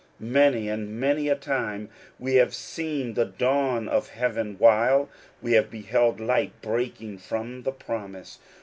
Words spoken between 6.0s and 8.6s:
light breaking from the promise.